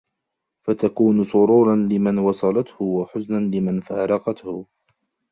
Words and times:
فَتَكُونُ 0.67 1.23
سُرُورًا 1.23 1.75
لِمَنْ 1.75 2.17
وَصَلَتْهُ 2.17 2.83
وَحُزْنًا 2.83 3.39
لِمَنْ 3.55 3.81
فَارَقَتْهُ 3.81 4.67